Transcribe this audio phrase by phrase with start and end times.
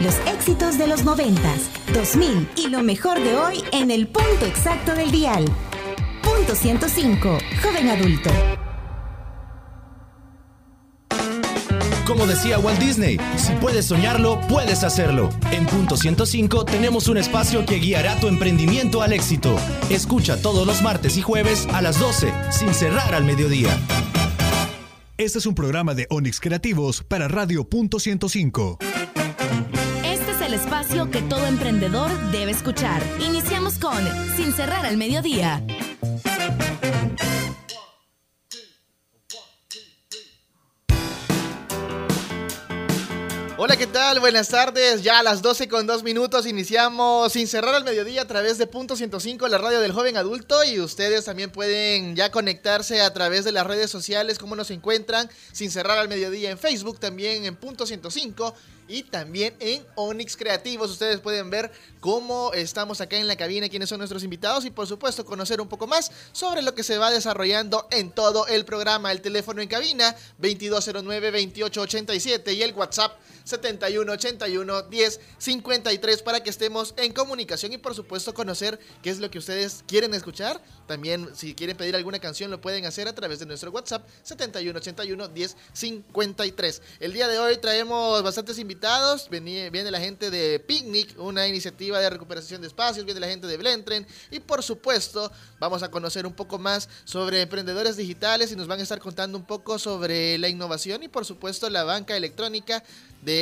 [0.00, 1.42] Los éxitos de los 90,
[1.92, 5.44] 2000 y lo mejor de hoy en el punto exacto del dial.
[6.22, 8.30] Punto 105, joven adulto.
[12.06, 15.28] Como decía Walt Disney, si puedes soñarlo, puedes hacerlo.
[15.52, 19.56] En Punto 105 tenemos un espacio que guiará tu emprendimiento al éxito.
[19.90, 23.78] Escucha todos los martes y jueves a las 12, sin cerrar al mediodía.
[25.18, 28.78] Este es un programa de Onix Creativos para Radio Punto 105.
[30.50, 33.00] El espacio que todo emprendedor debe escuchar.
[33.20, 33.96] Iniciamos con
[34.34, 35.64] Sin cerrar al mediodía.
[43.58, 44.18] Hola, ¿qué tal?
[44.18, 45.04] Buenas tardes.
[45.04, 48.66] Ya a las 12 con 2 minutos iniciamos sin cerrar al mediodía a través de
[48.66, 50.64] Punto 105, la radio del joven adulto.
[50.64, 55.30] Y ustedes también pueden ya conectarse a través de las redes sociales, cómo nos encuentran,
[55.52, 58.52] sin cerrar al mediodía en Facebook, también en Punto 105
[58.90, 60.90] y también en Onyx Creativos.
[60.90, 64.88] Ustedes pueden ver cómo estamos acá en la cabina, quiénes son nuestros invitados y por
[64.88, 69.12] supuesto conocer un poco más sobre lo que se va desarrollando en todo el programa.
[69.12, 73.16] El teléfono en cabina 2209-2887 y el WhatsApp
[73.50, 79.38] 7181 1053 para que estemos en comunicación y por supuesto conocer qué es lo que
[79.38, 80.62] ustedes quieren escuchar.
[80.86, 85.28] También si quieren pedir alguna canción lo pueden hacer a través de nuestro WhatsApp 7181
[85.28, 86.82] 1053.
[87.00, 89.28] El día de hoy traemos bastantes invitados.
[89.28, 93.46] Viene, viene la gente de Picnic, una iniciativa de recuperación de espacios, viene la gente
[93.46, 98.56] de Blentren y por supuesto vamos a conocer un poco más sobre emprendedores digitales y
[98.56, 102.16] nos van a estar contando un poco sobre la innovación y por supuesto la banca
[102.16, 102.82] electrónica
[103.22, 103.39] de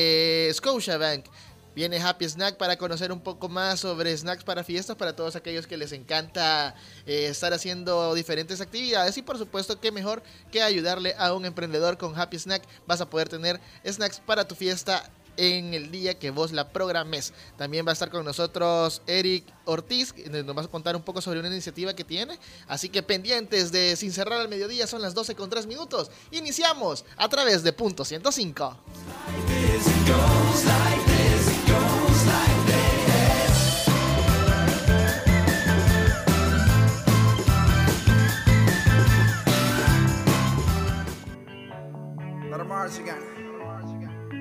[0.52, 1.26] Scotiabank.
[1.74, 5.68] Viene Happy Snack para conocer un poco más sobre snacks para fiestas para todos aquellos
[5.68, 6.74] que les encanta
[7.06, 11.96] eh, estar haciendo diferentes actividades y por supuesto que mejor que ayudarle a un emprendedor
[11.96, 16.30] con Happy Snack vas a poder tener snacks para tu fiesta en el día que
[16.30, 17.32] vos la programes.
[17.56, 21.40] También va a estar con nosotros Eric Ortiz, nos va a contar un poco sobre
[21.40, 22.38] una iniciativa que tiene.
[22.66, 26.10] Así que pendientes de Sin Cerrar al Mediodía, son las 12 con 3 minutos.
[26.32, 28.76] Iniciamos a través de Punto 105.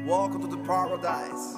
[0.08, 1.58] Welcome to the paradise.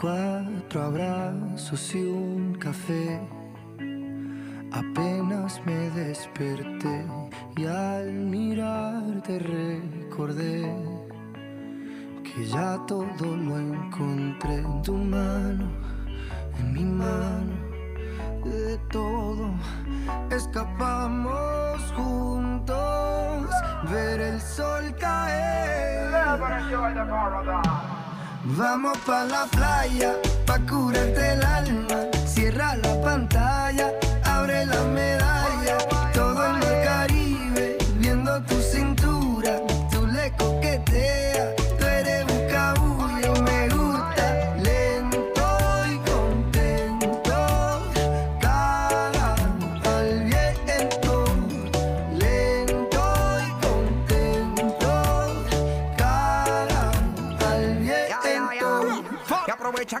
[0.00, 3.20] Cuatro abrazos y un café.
[4.72, 7.04] Apenas me desperté
[7.58, 10.74] y al mirarte recordé
[12.24, 15.68] que ya todo lo encontré en tu mano,
[16.58, 17.52] en mi mano,
[18.46, 19.50] de todo
[20.30, 21.49] escapamos
[28.42, 30.14] Vamos pa la playa,
[30.46, 33.92] pa curarte el alma, cierra la pantalla,
[34.24, 35.78] abre la medalla,
[36.12, 39.60] todo en el Caribe, viendo tu cintura,
[39.92, 41.59] tú le coqueteas.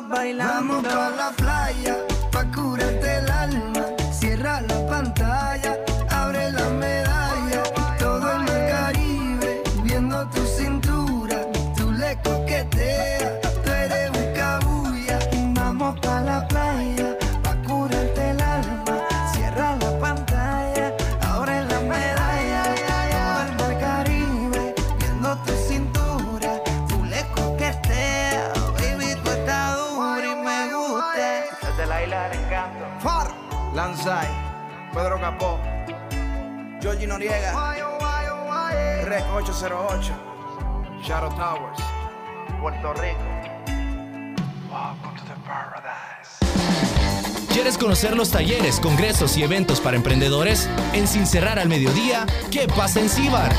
[0.00, 0.82] bailando.
[0.82, 1.96] Vamos la playa,
[37.06, 37.52] Noriega,
[39.04, 40.12] Rec 808,
[41.02, 41.78] Shadow Towers,
[42.60, 43.18] Puerto Rico.
[44.68, 46.38] Welcome to the paradise.
[47.52, 50.68] ¿Quieres conocer los talleres, congresos y eventos para emprendedores?
[50.92, 53.52] En Sin Cerrar al Mediodía, ¿qué pasa en Cibar?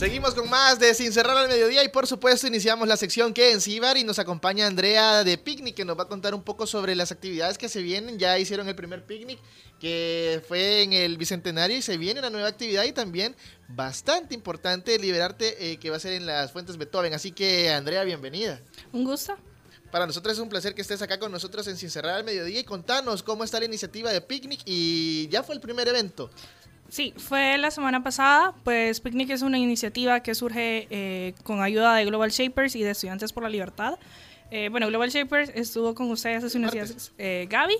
[0.00, 3.52] Seguimos con más de Sin Cerrar al Mediodía y por supuesto iniciamos la sección que
[3.52, 6.66] en Cibar y nos acompaña Andrea de Picnic que nos va a contar un poco
[6.66, 8.18] sobre las actividades que se vienen.
[8.18, 9.38] Ya hicieron el primer picnic
[9.78, 13.36] que fue en el Bicentenario y se viene una nueva actividad y también
[13.68, 17.12] bastante importante Liberarte eh, que va a ser en las Fuentes Beethoven.
[17.12, 18.58] Así que Andrea, bienvenida.
[18.94, 19.36] Un gusto.
[19.90, 22.60] Para nosotros es un placer que estés acá con nosotros en Sin Cerrar al Mediodía
[22.60, 26.30] y contanos cómo está la iniciativa de Picnic y ya fue el primer evento.
[26.90, 28.52] Sí, fue la semana pasada.
[28.64, 32.90] Pues Picnic es una iniciativa que surge eh, con ayuda de Global Shapers y de
[32.90, 33.98] Estudiantes por la Libertad.
[34.50, 37.76] Eh, bueno, Global Shapers estuvo con ustedes hace unos días, eh, Gaby.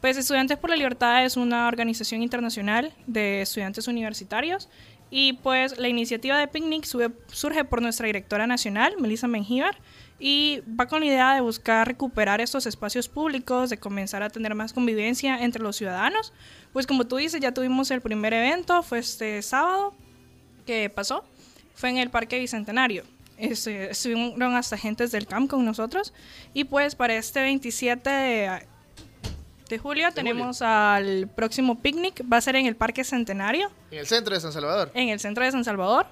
[0.00, 4.68] Pues Estudiantes por la Libertad es una organización internacional de estudiantes universitarios.
[5.10, 9.76] Y pues la iniciativa de Picnic sube- surge por nuestra directora nacional, Melissa Mengíbar,
[10.26, 14.54] y va con la idea de buscar recuperar estos espacios públicos, de comenzar a tener
[14.54, 16.32] más convivencia entre los ciudadanos.
[16.72, 19.92] Pues como tú dices, ya tuvimos el primer evento, fue este sábado
[20.64, 21.26] que pasó,
[21.74, 23.04] fue en el Parque Bicentenario.
[23.36, 26.14] Este, estuvieron hasta agentes del CAMP con nosotros
[26.54, 28.66] y pues para este 27 de,
[29.68, 34.06] de julio tenemos al próximo picnic, va a ser en el Parque Centenario, En el
[34.06, 34.90] centro de San Salvador.
[34.94, 36.06] en el centro de San Salvador.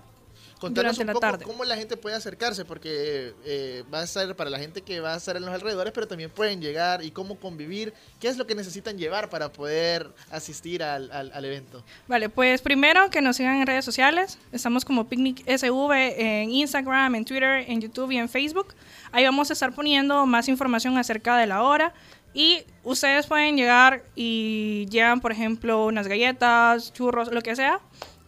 [0.62, 1.44] Contanos durante un la poco tarde.
[1.44, 5.12] cómo la gente puede acercarse, porque eh, va a ser para la gente que va
[5.12, 8.47] a estar en los alrededores, pero también pueden llegar y cómo convivir, qué es lo
[8.47, 11.85] que necesitan llevar para poder asistir al, al- al evento.
[12.09, 14.38] Vale, pues primero que nos sigan en redes sociales.
[14.53, 18.75] Estamos como Picnic SV en Instagram, en Twitter, en YouTube y en Facebook.
[19.11, 21.93] Ahí vamos a estar poniendo más información acerca de la hora.
[22.35, 27.79] Y ustedes pueden llegar y llevan, por ejemplo, unas galletas, churros, lo que sea.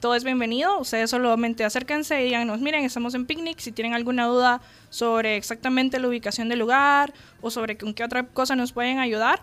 [0.05, 0.79] Todo es bienvenido.
[0.81, 3.59] Ustedes solamente acérquense y díganos, miren, estamos en Picnic.
[3.59, 4.61] Si tienen alguna duda
[4.91, 9.41] sobre exactamente la ubicación del lugar o sobre con qué otra cosa nos pueden ayudar,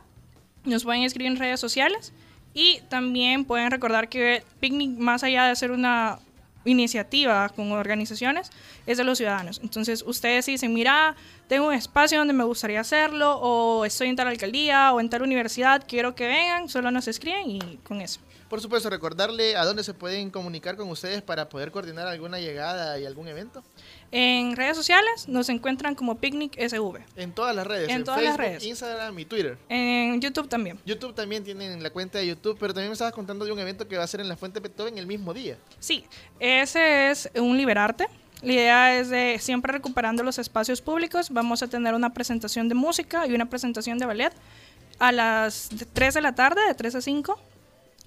[0.64, 2.14] nos pueden escribir en redes sociales
[2.54, 6.20] y también pueden recordar que Picnic, más allá de ser una
[6.66, 8.52] iniciativa con organizaciones,
[8.86, 9.60] es de los ciudadanos.
[9.64, 11.16] Entonces, ustedes dicen, mira,
[11.48, 15.22] tengo un espacio donde me gustaría hacerlo, o estoy en tal alcaldía o en tal
[15.22, 18.20] universidad, quiero que vengan, solo nos escriben y con eso.
[18.52, 23.00] Por supuesto, recordarle a dónde se pueden comunicar con ustedes para poder coordinar alguna llegada
[23.00, 23.64] y algún evento.
[24.12, 27.00] En redes sociales nos encuentran como Picnic SV.
[27.16, 28.64] En todas las redes, En todas las Facebook, redes.
[28.66, 29.58] Instagram y Twitter.
[29.70, 30.80] En YouTube también.
[30.86, 33.88] YouTube también tienen la cuenta de YouTube, pero también me estabas contando de un evento
[33.88, 35.58] que va a ser en la Fuente Beethoven el mismo día.
[35.80, 36.06] Sí,
[36.40, 38.08] ese es un liberarte.
[38.42, 41.30] La idea es de siempre recuperando los espacios públicos.
[41.30, 44.34] Vamos a tener una presentación de música y una presentación de ballet
[45.00, 47.40] a las 3 de la tarde, de 3 a 5,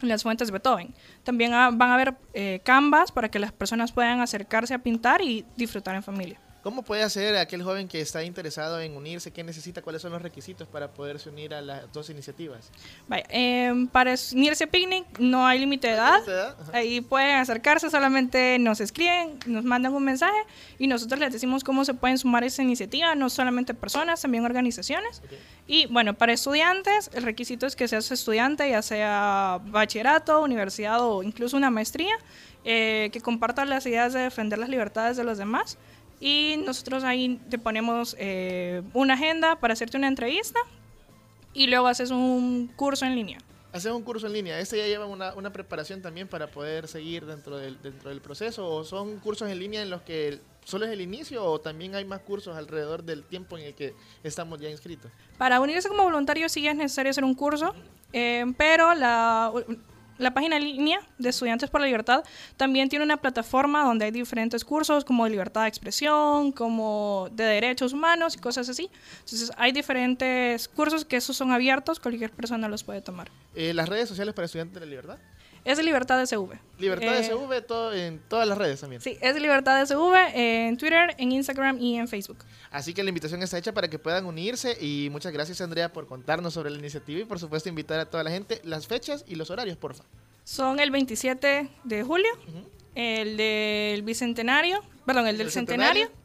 [0.01, 0.95] las fuentes Beethoven.
[1.23, 5.45] También van a haber eh, canvas para que las personas puedan acercarse a pintar y
[5.57, 6.41] disfrutar en familia.
[6.65, 9.31] ¿Cómo puede hacer aquel joven que está interesado en unirse?
[9.31, 9.83] ¿Qué necesita?
[9.83, 12.71] ¿Cuáles son los requisitos para poderse unir a las dos iniciativas?
[13.07, 16.23] Vaya, em, para unirse a Picnic no hay límite de edad.
[16.73, 20.39] Ahí pueden acercarse, solamente nos escriben, nos mandan un mensaje
[20.79, 24.43] y nosotros les decimos cómo se pueden sumar a esa iniciativa, no solamente personas, también
[24.47, 25.21] organizaciones.
[25.67, 31.23] Y bueno, para estudiantes, el requisito es que seas estudiante, ya sea bachillerato, universidad o
[31.23, 32.17] incluso una maestría,
[32.65, 35.77] eh, que compartas las ideas de defender las libertades de los demás.
[36.25, 40.59] Y nosotros ahí te ponemos eh, una agenda para hacerte una entrevista
[41.53, 43.37] y luego haces un curso en línea.
[43.75, 47.27] Haces un curso en línea, ¿este ya lleva una, una preparación también para poder seguir
[47.27, 48.67] dentro del, dentro del proceso?
[48.67, 52.07] ¿O son cursos en línea en los que solo es el inicio o también hay
[52.07, 55.11] más cursos alrededor del tiempo en el que estamos ya inscritos?
[55.37, 57.75] Para unirse como voluntario sí es necesario hacer un curso,
[58.15, 59.53] eh, pero la,
[60.19, 62.25] la página línea de Estudiantes por la Libertad
[62.57, 67.45] también tiene una plataforma donde hay diferentes cursos como de libertad de expresión, como de
[67.45, 68.91] derechos humanos y cosas así.
[69.21, 73.31] Entonces hay diferentes cursos que esos son abiertos, cualquier persona los puede tomar.
[73.55, 75.19] Eh, ¿Las redes sociales para Estudiantes de la Libertad?
[75.65, 76.59] Es Libertad SV.
[76.79, 79.01] Libertad Eh, SV todo, en todas las redes también.
[79.01, 82.39] Sí, es Libertad SV en Twitter, en Instagram y en Facebook.
[82.71, 86.07] Así que la invitación está hecha para que puedan unirse y muchas gracias Andrea por
[86.07, 89.37] contarnos sobre la iniciativa y por supuesto invitar a toda la gente las fechas y
[89.37, 90.05] los horarios, porfa.
[90.45, 92.29] Son el 27 de julio,
[92.95, 96.03] el del bicentenario, perdón, el del ¿El centenario.
[96.09, 96.24] centenario?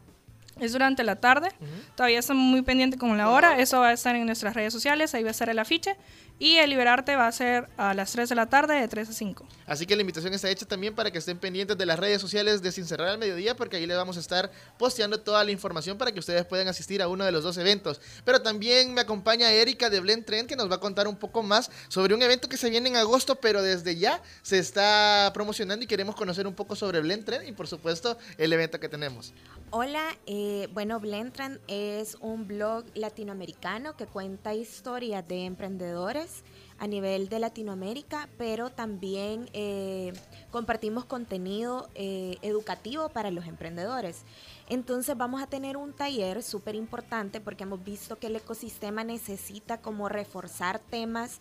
[0.59, 1.49] Es durante la tarde.
[1.95, 3.59] Todavía estamos muy pendientes con la hora.
[3.59, 5.13] Eso va a estar en nuestras redes sociales.
[5.13, 5.95] Ahí va a estar el afiche.
[6.41, 9.13] Y el Liberarte va a ser a las 3 de la tarde, de 3 a
[9.13, 9.45] 5.
[9.67, 12.61] Así que la invitación está hecha también para que estén pendientes de las redes sociales
[12.61, 15.97] de Sin Cerrar al Mediodía, porque ahí les vamos a estar posteando toda la información
[15.97, 17.99] para que ustedes puedan asistir a uno de los dos eventos.
[18.23, 21.43] Pero también me acompaña Erika de Blend Trend, que nos va a contar un poco
[21.43, 25.83] más sobre un evento que se viene en agosto, pero desde ya se está promocionando
[25.83, 29.33] y queremos conocer un poco sobre Blend Trend y por supuesto el evento que tenemos.
[29.71, 36.43] Hola, eh, bueno, Blendtrend es un blog latinoamericano que cuenta historias de emprendedores
[36.79, 40.11] a nivel de Latinoamérica, pero también eh,
[40.49, 44.23] compartimos contenido eh, educativo para los emprendedores.
[44.69, 49.81] Entonces vamos a tener un taller súper importante porque hemos visto que el ecosistema necesita
[49.81, 51.39] como reforzar temas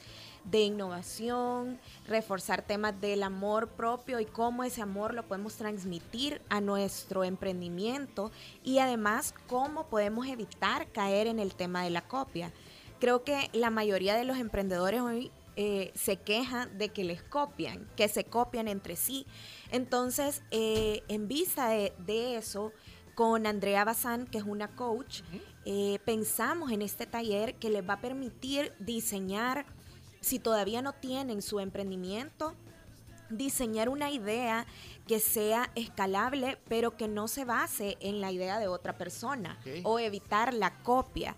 [0.51, 6.61] de innovación, reforzar temas del amor propio y cómo ese amor lo podemos transmitir a
[6.61, 8.31] nuestro emprendimiento
[8.65, 12.53] y además cómo podemos evitar caer en el tema de la copia.
[13.01, 17.89] Creo que la mayoría de los emprendedores hoy eh, se quejan de que les copian,
[17.97, 19.27] que se copian entre sí.
[19.71, 22.73] Entonces, eh, en vista de, de eso,
[23.19, 25.23] con Andrea Bazán, que es una coach,
[25.65, 29.67] eh, pensamos en este taller que les va a permitir diseñar,
[30.29, 32.55] si todavía no tienen su emprendimiento,
[33.31, 34.67] diseñar una idea
[35.07, 39.99] que sea escalable, pero que no se base en la idea de otra persona o
[39.99, 41.35] evitar la copia.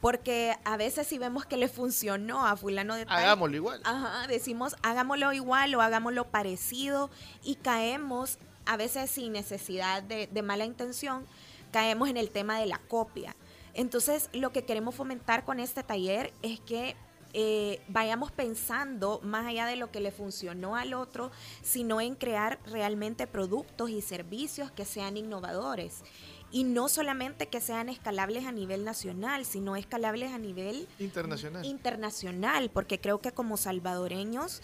[0.00, 3.80] Porque a veces si vemos que le funcionó a fulano de tal, Hagámoslo igual.
[3.84, 7.08] Ajá, decimos hagámoslo igual o hagámoslo parecido
[7.44, 11.24] y caemos, a veces sin necesidad de, de mala intención,
[11.70, 13.36] caemos en el tema de la copia.
[13.74, 16.96] Entonces, lo que queremos fomentar con este taller es que
[17.34, 21.30] eh, vayamos pensando más allá de lo que le funcionó al otro,
[21.62, 26.02] sino en crear realmente productos y servicios que sean innovadores.
[26.50, 31.64] Y no solamente que sean escalables a nivel nacional, sino escalables a nivel Internacional.
[31.64, 34.60] internacional, porque creo que como salvadoreños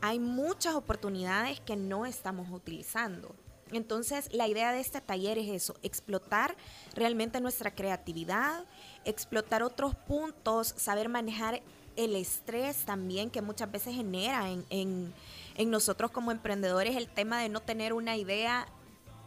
[0.00, 3.34] hay muchas oportunidades que no estamos utilizando.
[3.70, 6.56] Entonces, la idea de este taller es eso, explotar
[6.94, 8.64] realmente nuestra creatividad,
[9.04, 11.62] explotar otros puntos, saber manejar
[11.98, 15.12] el estrés también que muchas veces genera en, en-
[15.56, 18.66] en nosotros como emprendedores el tema de no tener una idea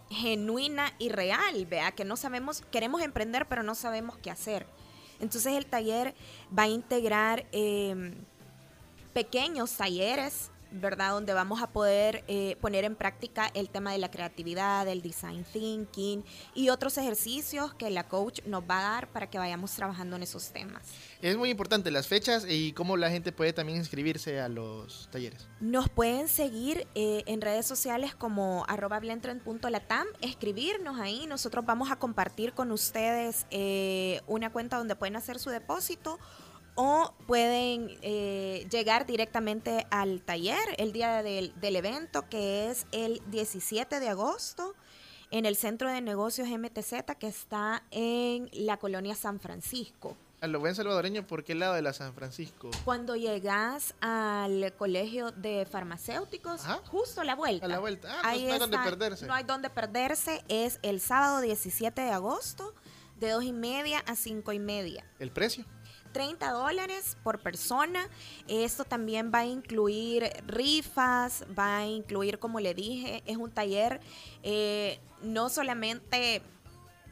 [0.09, 4.65] genuina y real, vea, que no sabemos, queremos emprender pero no sabemos qué hacer.
[5.19, 6.15] Entonces el taller
[6.57, 8.13] va a integrar eh,
[9.13, 11.11] pequeños talleres, ¿verdad?
[11.11, 15.43] Donde vamos a poder eh, poner en práctica el tema de la creatividad, el design
[15.43, 16.23] thinking
[16.53, 20.23] y otros ejercicios que la coach nos va a dar para que vayamos trabajando en
[20.23, 20.83] esos temas.
[21.21, 25.47] Es muy importante las fechas y cómo la gente puede también inscribirse a los talleres.
[25.59, 31.27] Nos pueden seguir eh, en redes sociales como arroba blendtrend.latam, escribirnos ahí.
[31.27, 36.19] Nosotros vamos a compartir con ustedes eh, una cuenta donde pueden hacer su depósito
[36.75, 43.21] o pueden eh, llegar directamente al taller el día del, del evento que es el
[43.27, 44.73] 17 de agosto
[45.31, 50.17] en el Centro de Negocios MTZ que está en la colonia San Francisco.
[50.41, 52.71] A lo buen salvadoreño, ¿por qué lado de la San Francisco?
[52.83, 56.81] Cuando llegas al colegio de farmacéuticos, Ajá.
[56.87, 57.67] justo a la vuelta.
[57.67, 58.07] A la vuelta.
[58.11, 58.89] Ah, pues Ahí no hay donde está.
[58.89, 59.25] perderse.
[59.27, 60.43] No hay donde perderse.
[60.47, 62.73] Es el sábado 17 de agosto,
[63.19, 65.05] de 2 y media a 5 y media.
[65.19, 65.63] ¿El precio?
[66.11, 68.07] 30 dólares por persona.
[68.47, 74.01] Esto también va a incluir rifas, va a incluir, como le dije, es un taller
[74.43, 76.41] eh, no solamente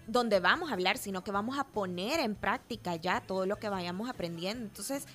[0.07, 3.69] donde vamos a hablar, sino que vamos a poner en práctica ya todo lo que
[3.69, 4.65] vayamos aprendiendo.
[4.65, 5.05] Entonces,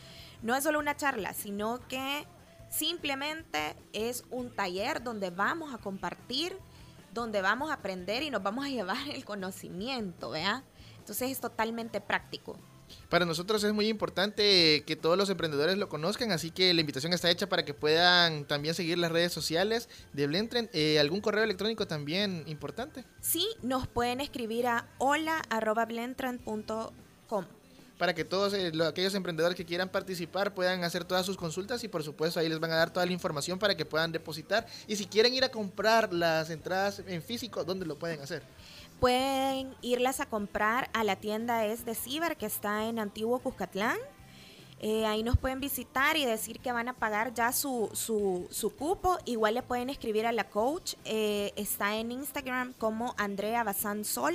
[0.42, 2.26] no es solo una charla, sino que
[2.70, 6.56] simplemente es un taller donde vamos a compartir,
[7.12, 10.64] donde vamos a aprender y nos vamos a llevar el conocimiento, ¿vea?
[10.98, 12.56] Entonces es totalmente práctico.
[13.08, 17.12] Para nosotros es muy importante que todos los emprendedores lo conozcan, así que la invitación
[17.12, 20.68] está hecha para que puedan también seguir las redes sociales de Blendtrend.
[20.72, 23.04] Eh, ¿Algún correo electrónico también importante?
[23.20, 27.44] Sí, nos pueden escribir a hola.blendtrend.com
[27.98, 31.84] para que todos eh, lo- aquellos emprendedores que quieran participar puedan hacer todas sus consultas
[31.84, 34.66] y por supuesto ahí les van a dar toda la información para que puedan depositar.
[34.88, 38.42] Y si quieren ir a comprar las entradas en físico, ¿dónde lo pueden hacer?
[39.04, 43.99] Pueden irlas a comprar a la tienda Es de Ciber que está en Antiguo Cuscatlán.
[44.80, 48.75] Eh, ahí nos pueden visitar y decir que van a pagar ya su, su, su
[48.75, 49.18] cupo.
[49.26, 50.94] Igual le pueden escribir a la coach.
[51.04, 54.34] eh, está en Instagram como Andrea Bazán Sol.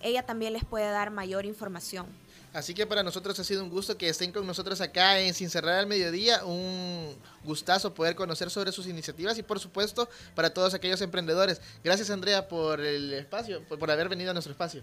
[0.00, 2.06] Ella también les puede dar mayor información.
[2.56, 5.50] Así que para nosotros ha sido un gusto que estén con nosotros acá en Sin
[5.50, 6.42] Cerrar al Mediodía.
[6.42, 11.60] Un gustazo poder conocer sobre sus iniciativas y por supuesto para todos aquellos emprendedores.
[11.84, 14.82] Gracias Andrea por el espacio, por, por haber venido a nuestro espacio.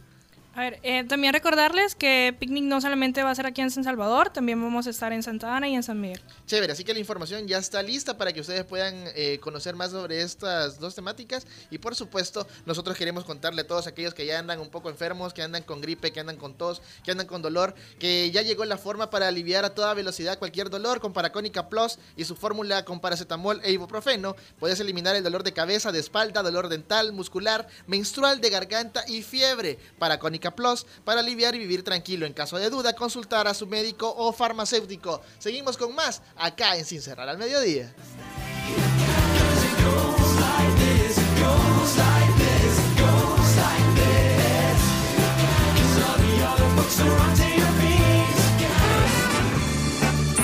[0.56, 3.84] A ver, eh, también recordarles que Picnic no solamente va a ser aquí en San
[3.84, 6.22] Salvador, también vamos a estar en Santa Ana y en San Miguel.
[6.46, 9.90] Chévere, así que la información ya está lista para que ustedes puedan eh, conocer más
[9.90, 14.38] sobre estas dos temáticas y por supuesto nosotros queremos contarle a todos aquellos que ya
[14.38, 17.42] andan un poco enfermos, que andan con gripe, que andan con tos, que andan con
[17.42, 21.68] dolor, que ya llegó la forma para aliviar a toda velocidad cualquier dolor con Paracónica
[21.68, 24.36] Plus y su fórmula con paracetamol e ibuprofeno.
[24.60, 29.24] Puedes eliminar el dolor de cabeza, de espalda, dolor dental, muscular, menstrual, de garganta y
[29.24, 29.80] fiebre.
[29.98, 32.26] Paracónica Plus para aliviar y vivir tranquilo.
[32.26, 35.22] En caso de duda, consultar a su médico o farmacéutico.
[35.40, 37.94] Seguimos con más acá en Sin Cerrar al Mediodía.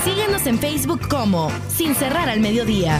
[0.03, 2.99] Síguenos en Facebook como Sin Cerrar al Mediodía.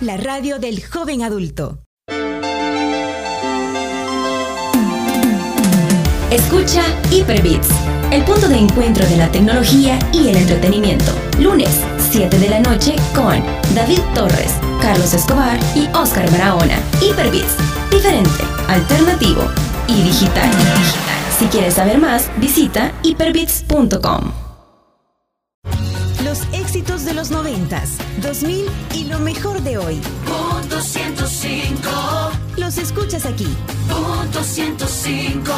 [0.00, 1.78] La radio del joven adulto.
[6.30, 7.68] Escucha Hyperbits,
[8.10, 11.12] el punto de encuentro de la tecnología y el entretenimiento.
[11.40, 11.80] Lunes,
[12.10, 13.42] 7 de la noche con
[13.74, 16.78] David Torres, Carlos Escobar y Oscar Barahona.
[17.00, 17.56] Hyperbits,
[17.90, 19.44] diferente, alternativo
[19.88, 20.50] y digital.
[21.38, 24.45] Si quieres saber más, visita hyperbits.com.
[26.66, 27.90] Los éxitos de los 90s,
[28.22, 30.00] 2000 y lo mejor de hoy.
[30.24, 31.88] Punto 105.
[32.56, 33.46] Los escuchas aquí.
[33.88, 35.52] Punto 105.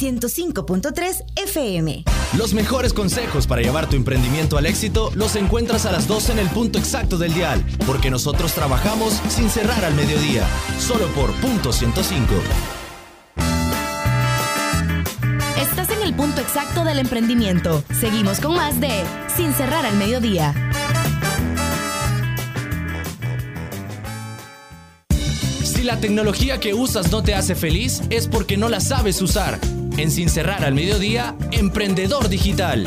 [0.00, 2.04] 105.3 FM.
[2.38, 6.38] Los mejores consejos para llevar tu emprendimiento al éxito los encuentras a las 12 en
[6.38, 11.70] el punto exacto del dial, porque nosotros trabajamos sin cerrar al mediodía, solo por punto
[11.70, 12.32] 105.
[16.54, 17.82] Exacto del emprendimiento.
[17.98, 20.54] Seguimos con más de Sin cerrar al mediodía.
[25.64, 29.58] Si la tecnología que usas no te hace feliz, es porque no la sabes usar.
[29.96, 32.84] En Sin cerrar al mediodía, Emprendedor Digital.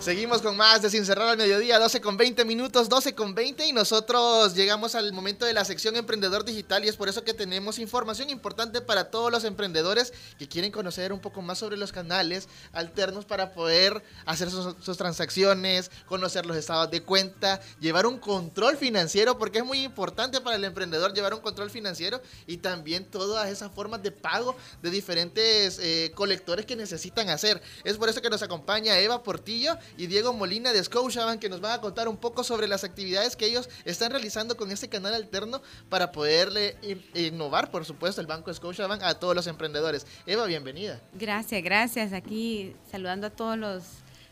[0.00, 3.66] Seguimos con más de Sin Cerrar al Mediodía, 12 con 20 minutos, 12 con 20
[3.66, 7.34] y nosotros llegamos al momento de la sección Emprendedor Digital y es por eso que
[7.34, 11.90] tenemos información importante para todos los emprendedores que quieren conocer un poco más sobre los
[11.90, 18.76] canales alternos para poder hacer sus, transacciones, conocer los estados de cuenta, llevar un control
[18.76, 23.48] financiero porque es muy importante para el emprendedor llevar un control financiero y también todas
[23.50, 27.60] esas formas de pago de diferentes eh, colectores que necesitan hacer.
[27.82, 31.60] Es por eso que nos acompaña Eva Portillo y Diego Molina de Scotiabank que nos
[31.60, 35.12] van a contar un poco sobre las actividades que ellos están realizando con este canal
[35.12, 40.06] alterno para poderle in- innovar, por supuesto, el Banco Scotiabank a todos los emprendedores.
[40.24, 41.00] Eva, bienvenida.
[41.12, 42.12] Gracias, gracias.
[42.14, 43.82] Aquí saludando a todos los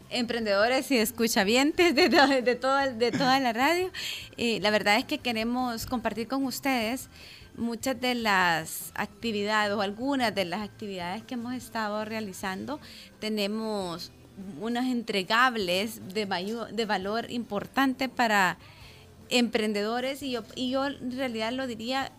[0.08, 3.90] emprendedores y escuchavientes de toda la radio.
[4.36, 7.08] Eh, la verdad es que queremos compartir con ustedes
[7.56, 12.78] muchas de las actividades o algunas de las actividades que hemos estado realizando.
[13.18, 14.12] Tenemos
[14.60, 18.58] unos entregables de, mayo- de valor importante para
[19.28, 22.12] emprendedores y yo, y yo en realidad lo diría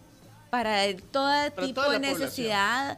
[0.50, 2.02] para todo Para tipo de población.
[2.02, 2.98] necesidad,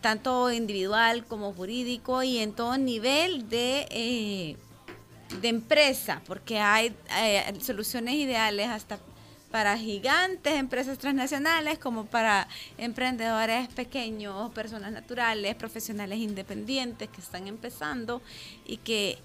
[0.00, 4.56] tanto individual como jurídico y en todo nivel de, eh,
[5.40, 8.98] de empresa, porque hay eh, soluciones ideales hasta
[9.50, 18.20] para gigantes, empresas transnacionales, como para emprendedores pequeños, personas naturales, profesionales independientes que están empezando
[18.66, 19.18] y que,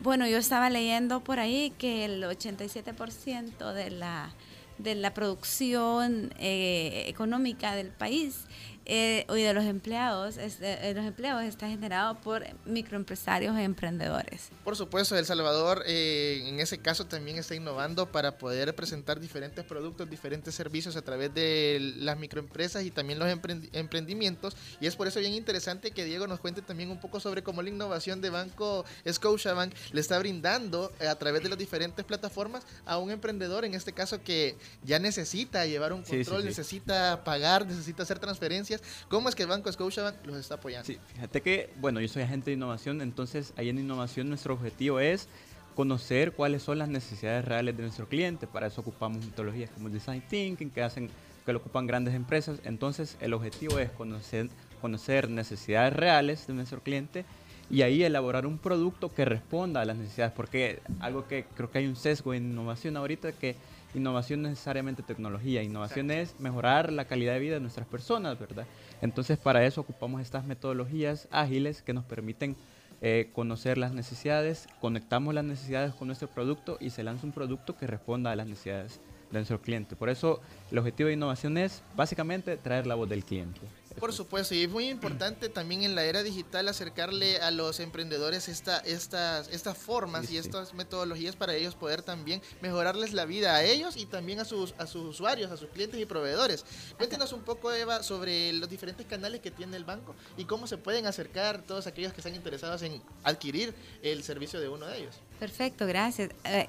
[0.00, 4.30] bueno, yo estaba leyendo por ahí que el 87% de la,
[4.78, 8.44] de la producción eh, económica del país
[8.86, 14.50] eh, y de los empleados, es, eh, los empleos está generado por microempresarios e emprendedores.
[14.64, 19.64] Por supuesto, El Salvador eh, en ese caso también está innovando para poder presentar diferentes
[19.64, 23.28] productos, diferentes servicios a través de las microempresas y también los
[23.72, 24.56] emprendimientos.
[24.80, 27.62] Y es por eso bien interesante que Diego nos cuente también un poco sobre cómo
[27.62, 32.64] la innovación de Banco Scotiabank le está brindando eh, a través de las diferentes plataformas
[32.84, 38.04] a un emprendedor, en este caso que ya necesita llevar un control, necesita pagar, necesita
[38.04, 38.75] hacer transferencias
[39.08, 40.86] ¿Cómo es que el Banco Scotiabank los está apoyando?
[40.86, 45.00] Sí, fíjate que, bueno, yo soy agente de innovación, entonces ahí en innovación nuestro objetivo
[45.00, 45.28] es
[45.76, 48.46] conocer cuáles son las necesidades reales de nuestro cliente.
[48.46, 51.10] Para eso ocupamos metodologías como Design Thinking, que hacen
[51.44, 52.58] que lo ocupan grandes empresas.
[52.64, 54.48] Entonces, el objetivo es conocer,
[54.80, 57.24] conocer necesidades reales de nuestro cliente
[57.70, 60.32] y ahí elaborar un producto que responda a las necesidades.
[60.34, 63.56] Porque algo que creo que hay un sesgo en innovación ahorita que
[63.94, 68.38] innovación no es necesariamente tecnología, innovación es mejorar la calidad de vida de nuestras personas,
[68.38, 68.66] ¿verdad?
[69.00, 72.56] Entonces para eso ocupamos estas metodologías ágiles que nos permiten
[73.02, 77.76] eh, conocer las necesidades, conectamos las necesidades con nuestro producto y se lanza un producto
[77.76, 79.96] que responda a las necesidades de nuestro cliente.
[79.96, 83.60] Por eso el objetivo de innovación es básicamente traer la voz del cliente.
[83.98, 88.48] Por supuesto, y es muy importante también en la era digital acercarle a los emprendedores
[88.48, 93.64] esta, estas, estas formas y estas metodologías para ellos poder también mejorarles la vida a
[93.64, 96.64] ellos y también a sus, a sus usuarios, a sus clientes y proveedores.
[96.98, 100.76] Cuéntenos un poco, Eva, sobre los diferentes canales que tiene el banco y cómo se
[100.76, 105.16] pueden acercar todos aquellos que están interesados en adquirir el servicio de uno de ellos.
[105.40, 106.30] Perfecto, gracias.
[106.44, 106.68] Eh,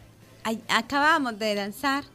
[0.69, 2.05] acabamos de lanzar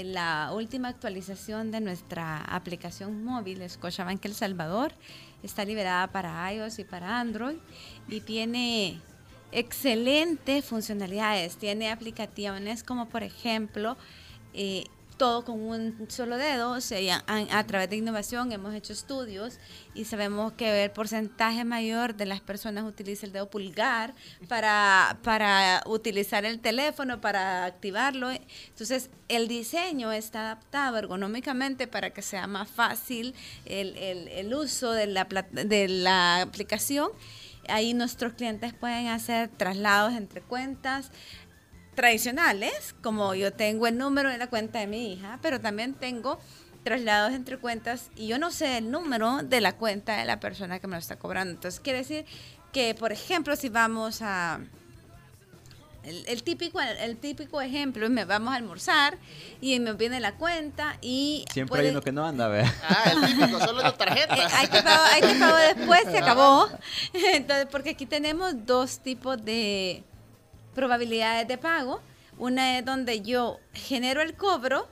[0.00, 4.92] en la última actualización de nuestra aplicación móvil, Scotiabank El Salvador,
[5.44, 7.56] está liberada para iOS y para Android
[8.08, 9.00] y tiene
[9.52, 11.56] excelentes funcionalidades.
[11.56, 13.96] Tiene aplicaciones como por ejemplo
[14.52, 14.84] eh,
[15.16, 16.72] todo con un solo dedo.
[16.72, 19.58] O sea, a, través de innovación hemos hecho estudios
[19.94, 24.14] y sabemos que el porcentaje mayor de las personas utiliza el dedo pulgar
[24.48, 28.30] para, para utilizar el teléfono, para activarlo.
[28.30, 34.92] Entonces, el diseño está adaptado ergonómicamente para que sea más fácil el, el, el uso
[34.92, 37.10] de la, de la aplicación.
[37.68, 41.10] Ahí nuestros clientes pueden hacer traslados entre cuentas,
[41.94, 46.38] tradicionales, como yo tengo el número de la cuenta de mi hija, pero también tengo
[46.84, 50.78] traslados entre cuentas y yo no sé el número de la cuenta de la persona
[50.78, 51.54] que me lo está cobrando.
[51.54, 52.26] Entonces quiere decir
[52.72, 54.60] que, por ejemplo, si vamos a...
[56.04, 59.16] El, típico el típico ejemplo me vamos a almorzar
[59.62, 62.70] y me viene la cuenta y siempre hay uno que no anda ¿verdad?
[62.86, 66.68] ah el típico solo la tarjeta eh, hay que pago, después se acabó
[67.14, 70.04] entonces porque aquí tenemos dos tipos de
[70.74, 72.00] probabilidades de pago.
[72.36, 74.88] Una es donde yo genero el cobro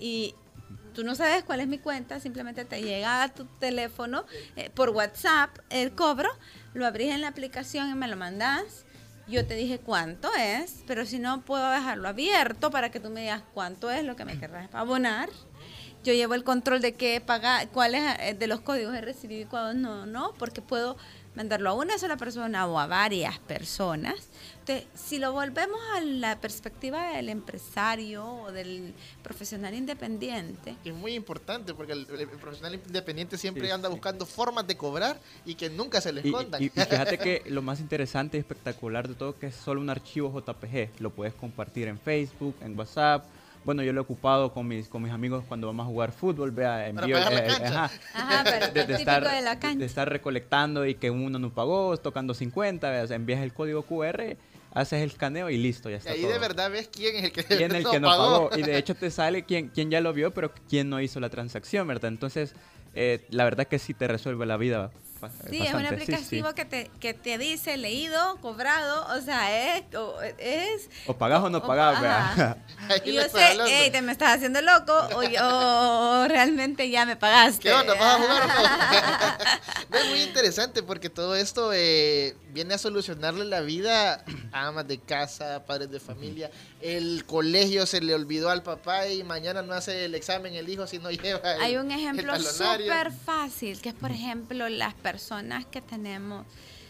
[0.00, 0.34] y
[0.94, 4.24] tú no sabes cuál es mi cuenta, simplemente te llega a tu teléfono
[4.56, 6.30] eh, por WhatsApp el cobro,
[6.72, 8.86] lo abrís en la aplicación y me lo mandas.
[9.28, 13.22] Yo te dije cuánto es, pero si no puedo dejarlo abierto para que tú me
[13.22, 15.28] digas cuánto es lo que me querrás abonar.
[16.02, 19.44] Yo llevo el control de qué pagar, cuáles eh, de los códigos he recibido y
[19.44, 20.96] cuáles no, no, porque puedo
[21.36, 24.14] mandarlo a una sola persona o a varias personas.
[24.60, 30.74] Entonces, si lo volvemos a la perspectiva del empresario o del profesional independiente.
[30.84, 35.70] Es muy importante porque el, profesional independiente siempre anda buscando formas de cobrar y que
[35.70, 36.60] nunca se les escondan.
[36.60, 40.32] Y, fíjate que lo más interesante y espectacular de todo que es solo un archivo
[40.32, 41.00] JPG.
[41.00, 43.24] Lo puedes compartir en Facebook, en WhatsApp
[43.66, 46.52] bueno, yo lo he ocupado con mis, con mis amigos cuando vamos a jugar fútbol,
[46.52, 47.90] vea, envío, eh, ajá,
[48.72, 53.52] de, estar, de, estar recolectando y que uno no pagó, tocando 50, veas, envías el
[53.52, 54.36] código QR,
[54.72, 56.16] haces el escaneo y listo, ya está.
[56.16, 58.50] Y ahí de verdad ves quién es el que, ¿Quién el que no pagó.
[58.56, 61.28] Y de hecho te sale quién, quién ya lo vio, pero quién no hizo la
[61.28, 62.08] transacción, ¿verdad?
[62.12, 62.54] Entonces,
[62.94, 64.92] eh, la verdad que sí te resuelve la vida
[65.50, 69.84] Sí, es un aplicativo Que, te, que te dice leído, cobrado, o sea, es...
[69.94, 72.56] O, es, o pagas o no pagas,
[73.04, 74.92] Y yo sé, hey, te me estás haciendo loco
[75.42, 77.62] o, realmente ya me pagaste.
[77.62, 77.94] ¿Qué onda?
[77.94, 79.38] ¿Vas a jugar
[79.92, 84.98] Es muy interesante porque todo esto eh, viene a solucionarle la vida a amas de
[84.98, 86.50] casa, padres de familia.
[86.80, 90.86] El colegio se le olvidó al papá y mañana no hace el examen el hijo
[90.86, 95.66] si no lleva el Hay un ejemplo súper fácil, que es por ejemplo las personas
[95.66, 96.46] que tenemos.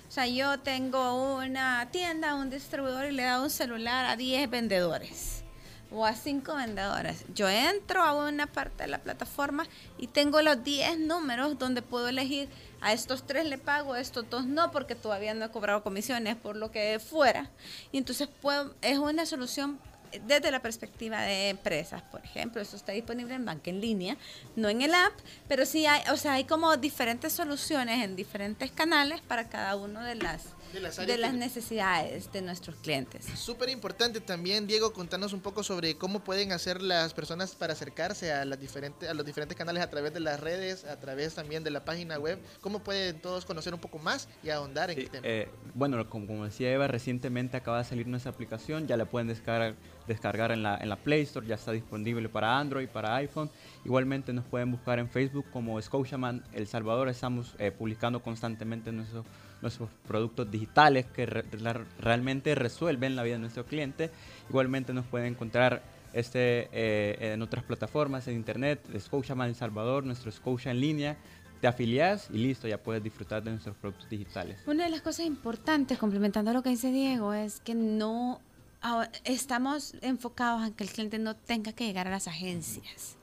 [0.08, 4.14] O sea, yo tengo una tienda, un distribuidor y le he dado un celular a
[4.14, 5.42] 10 vendedores.
[5.90, 7.24] o a cinco vendedores.
[7.34, 9.66] Yo entro a una parte de la plataforma
[9.98, 12.48] y tengo los 10 números donde puedo elegir
[12.80, 16.36] a estos tres le pago, a estos dos no, porque todavía no he cobrado comisiones
[16.36, 17.50] por lo que fuera.
[17.92, 19.78] Y entonces puedo, es una solución
[20.26, 24.16] desde la perspectiva de empresas, por ejemplo, eso está disponible en banca en línea,
[24.54, 25.12] no en el app,
[25.48, 30.02] pero sí hay, o sea, hay como diferentes soluciones en diferentes canales para cada uno
[30.02, 33.24] de las De las de áreas las que- necesidades de nuestros clientes.
[33.34, 38.30] Súper importante también, Diego, contarnos un poco sobre cómo pueden hacer las personas para acercarse
[38.32, 41.64] a, las diferentes, a los diferentes canales a través de las redes, a través también
[41.64, 42.38] de la página web.
[42.60, 45.26] ¿Cómo pueden todos conocer un poco más y ahondar en el tema?
[45.26, 49.28] Eh, bueno, como, como decía Eva, recientemente acaba de salir nuestra aplicación, ya la pueden
[49.28, 53.50] descargar, descargar en, la, en la Play Store, ya está disponible para Android, para iPhone.
[53.86, 59.24] Igualmente nos pueden buscar en Facebook como Scotiaman El Salvador, estamos eh, publicando constantemente nuestros,
[59.62, 64.10] nuestros productos digitales que realmente resuelven la vida de nuestro cliente.
[64.50, 70.32] Igualmente nos pueden encontrar este, eh, en otras plataformas, en internet, Scotiaman El Salvador, nuestro
[70.32, 71.16] Scotia en línea.
[71.60, 74.58] Te afilias y listo, ya puedes disfrutar de nuestros productos digitales.
[74.66, 78.40] Una de las cosas importantes, complementando lo que dice Diego, es que no
[78.80, 83.15] ahora, estamos enfocados en que el cliente no tenga que llegar a las agencias.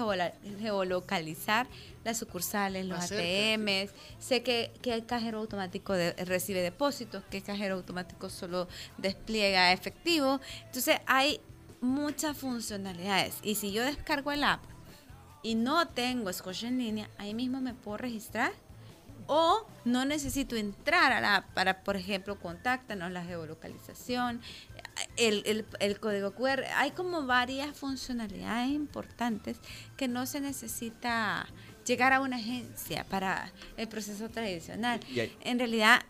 [0.61, 1.67] geolocalizar
[2.05, 7.43] las sucursales, los ATMs, sé que, que el cajero automático de- recibe depósitos, que el
[7.43, 10.41] cajero automático solo despliega efectivo.
[10.67, 11.41] Entonces hay
[11.81, 13.37] muchas funcionalidades.
[13.43, 14.63] Y si yo descargo el app
[15.43, 18.53] y no tengo Scotia en línea, ahí mismo me puedo registrar
[19.29, 24.41] o no necesito entrar a la app para, por ejemplo, contáctanos, la geolocalización,
[25.17, 26.65] el, el- el código QR.
[26.77, 29.59] Hay como varias funcionalidades importantes
[29.97, 31.47] que no se necesita
[31.87, 35.01] llegar a una agencia para el proceso tradicional.
[35.43, 36.03] En realidad,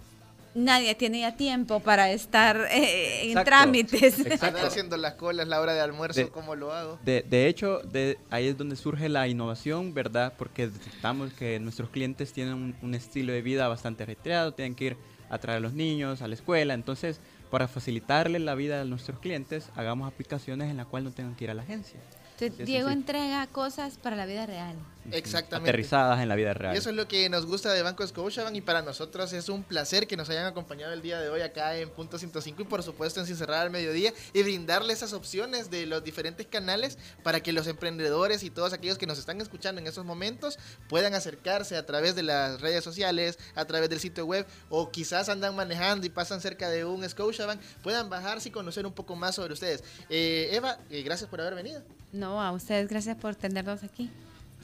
[0.57, 4.43] nadie tiene ya tiempo para estar eh, en Exacto, trámites.
[4.43, 6.99] Andar haciendo las colas, la hora de almuerzo, De- ¿cómo lo hago?
[7.05, 10.35] De, de hecho, de, ahí es donde surge la innovación, ¿verdad?
[10.37, 14.85] Porque detectamos que nuestros clientes tienen un, un estilo de vida bastante ajetreado, tienen que
[14.87, 14.97] ir
[15.29, 16.75] a traer a los niños a la escuela.
[16.75, 21.35] Entonces, para facilitarle la vida a nuestros clientes, hagamos aplicaciones en las cuales no tengan
[21.37, 22.01] que ir a la agencia.
[22.39, 22.95] Entonces, Sí, sí, Diego sí.
[22.95, 24.77] entrega cosas para la vida real.
[25.13, 25.71] Exactamente.
[25.71, 26.75] Aterrizadas en la vida real.
[26.75, 29.63] Y eso es lo que nos gusta de Banco Scotiabank y para nosotros es un
[29.63, 32.83] placer que nos hayan acompañado el día de hoy acá en Punto 105 y por
[32.83, 37.41] supuesto en Sin Cerrar al Mediodía y brindarle esas opciones de los diferentes canales para
[37.41, 41.77] que los emprendedores y todos aquellos que nos están escuchando en estos momentos puedan acercarse
[41.77, 46.07] a través de las redes sociales, a través del sitio web o quizás andan manejando
[46.07, 49.85] y pasan cerca de un Scotiabank, puedan bajarse y conocer un poco más sobre ustedes.
[50.09, 51.83] Eh, Eva, eh, gracias por haber venido.
[52.13, 54.11] No, a ustedes gracias por tenernos aquí.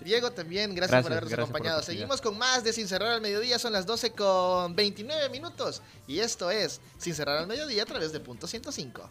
[0.03, 1.83] Diego también, gracias, Gracias, por habernos gracias acompañado.
[1.83, 5.83] Seguimos con más de Sin Cerrar al Mediodía, son las 12 con 29 minutos.
[6.07, 9.09] Y esto es Sin Cerrar al Mediodía a través de Punto 105.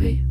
[0.00, 0.29] creep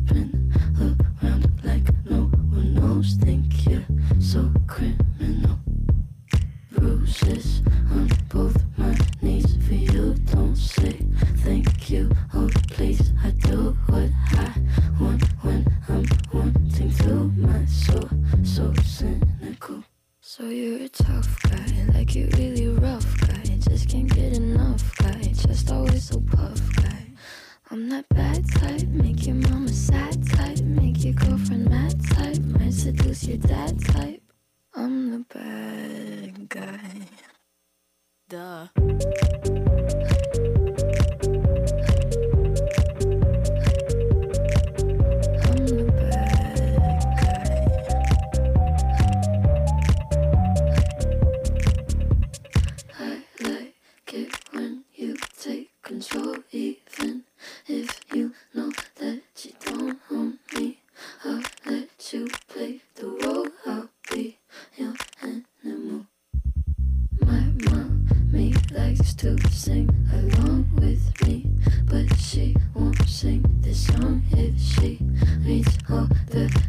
[73.88, 74.98] if she
[75.42, 76.59] reads all the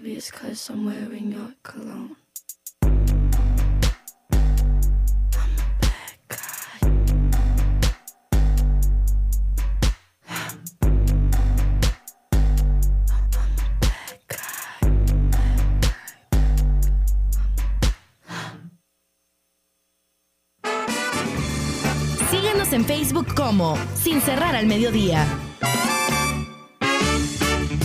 [0.00, 2.14] maybe it's cause I'm wearing your cologne.
[22.30, 25.26] Síguenos en Facebook como Sin cerrar al mediodía.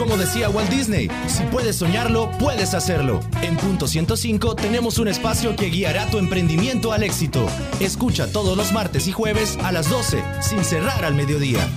[0.00, 3.20] Como decía Walt Disney, si puedes soñarlo, puedes hacerlo.
[3.42, 7.46] En Punto 105 tenemos un espacio que guiará tu emprendimiento al éxito.
[7.80, 11.68] Escucha todos los martes y jueves a las 12, sin cerrar al mediodía.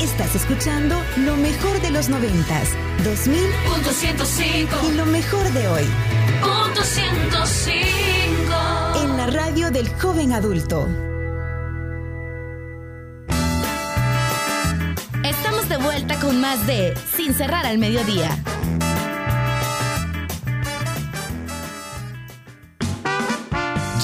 [0.00, 2.70] Estás escuchando lo mejor de los noventas,
[3.04, 3.38] 2000
[3.70, 5.84] Punto 105 y lo mejor de hoy.
[6.40, 10.88] Punto 105 En la radio del joven adulto.
[16.20, 18.36] Con más de Sin cerrar al mediodía.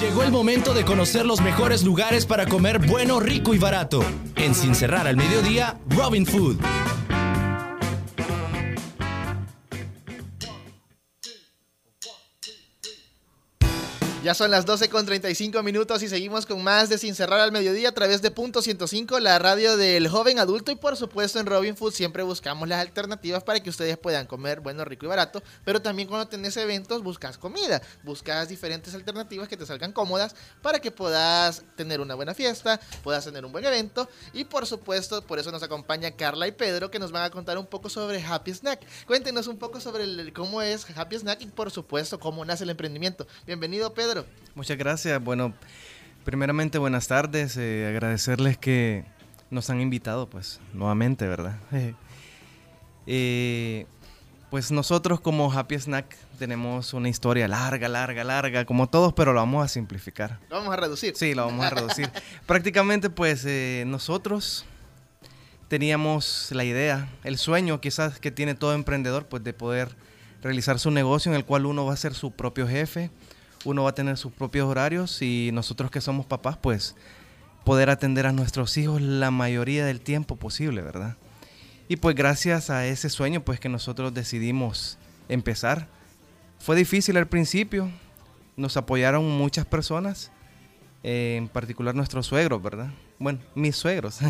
[0.00, 4.02] Llegó el momento de conocer los mejores lugares para comer bueno, rico y barato.
[4.36, 6.56] En Sin cerrar al mediodía, Robin Food.
[14.22, 17.50] Ya son las 12 con 35 minutos y seguimos con más de Sin Cerrar al
[17.50, 21.46] Mediodía a través de Punto 105, la radio del joven adulto y por supuesto en
[21.46, 25.42] Robin Food siempre buscamos las alternativas para que ustedes puedan comer bueno, rico y barato,
[25.64, 30.78] pero también cuando tenés eventos buscas comida, buscas diferentes alternativas que te salgan cómodas para
[30.78, 35.40] que puedas tener una buena fiesta, puedas tener un buen evento y por supuesto por
[35.40, 38.54] eso nos acompaña Carla y Pedro que nos van a contar un poco sobre Happy
[38.54, 38.86] Snack.
[39.04, 43.26] Cuéntenos un poco sobre cómo es Happy Snack y por supuesto cómo nace el emprendimiento.
[43.46, 44.11] Bienvenido Pedro.
[44.54, 45.22] Muchas gracias.
[45.22, 45.54] Bueno,
[46.24, 47.56] primeramente buenas tardes.
[47.56, 49.04] eh, agradecerles que
[49.50, 51.58] nos han invitado, pues, nuevamente, ¿verdad?
[53.04, 53.84] Eh,
[54.48, 59.40] pues nosotros como Happy Snack tenemos una historia larga, larga, larga, como todos, pero lo
[59.40, 60.38] vamos a simplificar.
[60.48, 61.14] Lo vamos a reducir.
[61.16, 62.08] Sí, lo vamos a reducir.
[62.46, 64.66] Prácticamente, pues, eh, nosotros
[65.66, 69.96] teníamos la idea, el sueño quizás que tiene todo emprendedor, pues, de poder
[70.42, 73.10] realizar su negocio en el cual uno va a ser su propio jefe,
[73.64, 76.96] uno va a tener sus propios horarios y nosotros que somos papás, pues
[77.64, 81.16] poder atender a nuestros hijos la mayoría del tiempo posible, ¿verdad?
[81.88, 84.98] Y pues gracias a ese sueño, pues que nosotros decidimos
[85.28, 85.88] empezar.
[86.58, 87.90] Fue difícil al principio,
[88.56, 90.30] nos apoyaron muchas personas,
[91.02, 92.90] en particular nuestros suegros, ¿verdad?
[93.18, 94.20] Bueno, mis suegros.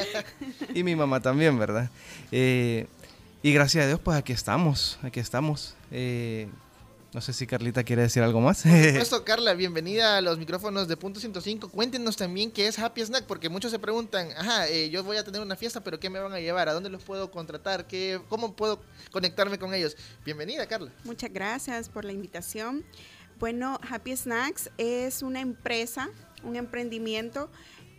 [0.74, 1.90] y mi mamá también, ¿verdad?
[2.32, 2.86] Eh,
[3.42, 5.74] y gracias a Dios, pues aquí estamos, aquí estamos.
[5.90, 6.48] Eh,
[7.12, 8.62] no sé si Carlita quiere decir algo más.
[8.62, 11.68] Por supuesto, Carla, bienvenida a los micrófonos de Punto 105.
[11.70, 15.24] Cuéntenos también qué es Happy Snack, porque muchos se preguntan, ajá, eh, yo voy a
[15.24, 16.68] tener una fiesta, pero ¿qué me van a llevar?
[16.68, 17.86] ¿A dónde los puedo contratar?
[17.86, 18.80] ¿Qué, ¿Cómo puedo
[19.10, 19.96] conectarme con ellos?
[20.24, 20.92] Bienvenida, Carla.
[21.04, 22.84] Muchas gracias por la invitación.
[23.40, 26.10] Bueno, Happy Snacks es una empresa,
[26.44, 27.50] un emprendimiento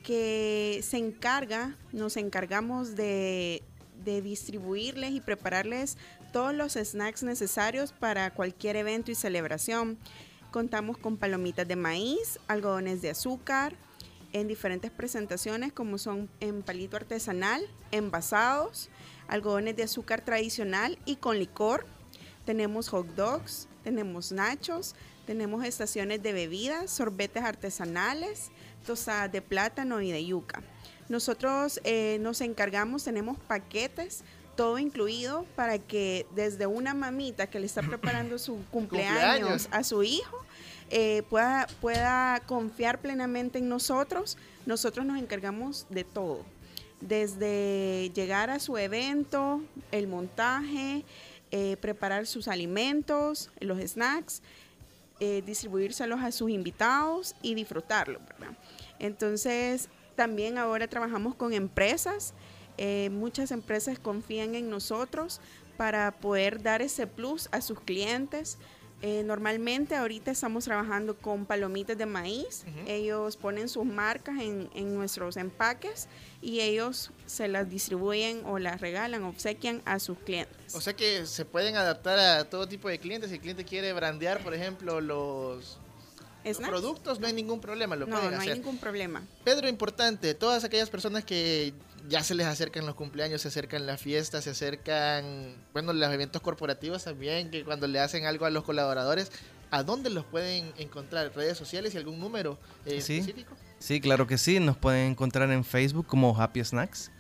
[0.03, 3.61] que se encarga, nos encargamos de,
[4.05, 5.97] de distribuirles y prepararles
[6.31, 9.97] todos los snacks necesarios para cualquier evento y celebración.
[10.51, 13.75] Contamos con palomitas de maíz, algodones de azúcar,
[14.33, 17.61] en diferentes presentaciones como son en palito artesanal,
[17.91, 18.89] envasados,
[19.27, 21.85] algodones de azúcar tradicional y con licor.
[22.45, 28.51] Tenemos hot dogs, tenemos nachos, tenemos estaciones de bebidas, sorbetes artesanales,
[28.85, 30.61] tostadas de plátano y de yuca.
[31.09, 34.23] Nosotros eh, nos encargamos, tenemos paquetes,
[34.55, 39.69] todo incluido para que desde una mamita que le está preparando su cumpleaños, Cumpleaños.
[39.71, 40.37] a su hijo
[40.89, 44.37] eh, pueda, pueda confiar plenamente en nosotros.
[44.65, 46.45] Nosotros nos encargamos de todo,
[46.99, 51.05] desde llegar a su evento, el montaje,
[51.51, 54.41] eh, preparar sus alimentos, los snacks,
[55.19, 58.57] eh, distribuírselos a sus invitados y disfrutarlo, ¿verdad?
[58.99, 62.33] Entonces, también ahora trabajamos con empresas.
[62.77, 65.39] Eh, muchas empresas confían en nosotros
[65.77, 68.57] para poder dar ese plus a sus clientes.
[69.03, 72.65] Eh, normalmente ahorita estamos trabajando con palomitas de maíz.
[72.85, 76.07] Ellos ponen sus marcas en, en nuestros empaques
[76.39, 80.75] y ellos se las distribuyen o las regalan, obsequian a sus clientes.
[80.75, 83.29] O sea que se pueden adaptar a todo tipo de clientes.
[83.31, 85.79] Si el cliente quiere brandear, por ejemplo, los,
[86.63, 88.57] productos, no hay ningún problema, lo No, pueden no hay hacer.
[88.59, 89.23] ningún problema.
[89.43, 91.73] Pedro, importante, todas aquellas personas que
[92.09, 96.41] ya se les acercan los cumpleaños, se acercan las fiestas, se acercan, bueno, los eventos
[96.41, 99.31] corporativos también, que cuando le hacen algo a los colaboradores,
[99.71, 101.31] ¿a dónde los pueden encontrar?
[101.35, 103.17] ¿Redes sociales y algún número eh, Sí.
[103.19, 103.55] específico?
[103.79, 104.59] Sí, claro que sí.
[104.59, 107.11] Nos pueden encontrar en Facebook como Happy Snacks.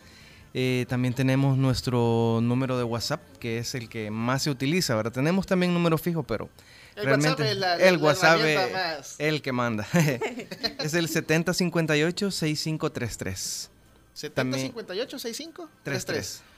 [0.53, 5.13] Eh, también tenemos nuestro número de WhatsApp, que es el que más se utiliza, ¿verdad?
[5.13, 6.49] Tenemos también número fijo, pero
[6.97, 9.15] El realmente WhatsApp es la- el la WhatsApp es más.
[9.17, 9.87] el que manda.
[10.83, 13.69] es el 7058-6533.
[14.13, 16.05] 70 58 65 33.
[16.05, 16.51] 33.